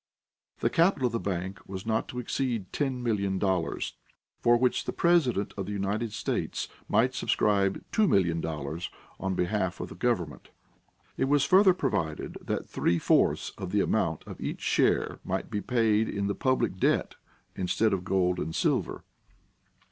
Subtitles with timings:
[0.61, 3.91] The capital of the bank was not to exceed $10,000,000,
[4.39, 9.95] for which the President of the United States might subscribe $2,000,000 on behalf of the
[9.95, 10.49] government.
[11.17, 15.61] It was further provided that three fourths of the amount of each share might be
[15.61, 17.13] paid in the public debt
[17.55, 19.03] instead of gold and silver.